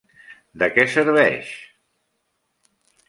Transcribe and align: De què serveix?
De 0.61 0.69
què 0.77 0.85
serveix? 0.95 1.53